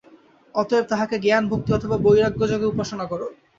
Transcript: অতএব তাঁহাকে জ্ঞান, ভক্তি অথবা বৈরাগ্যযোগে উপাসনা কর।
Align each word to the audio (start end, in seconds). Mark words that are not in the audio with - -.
অতএব 0.55 0.85
তাঁহাকে 0.89 1.15
জ্ঞান, 1.19 1.43
ভক্তি 1.51 1.69
অথবা 1.73 1.95
বৈরাগ্যযোগে 2.05 2.65
উপাসনা 2.65 3.05
কর। 3.05 3.21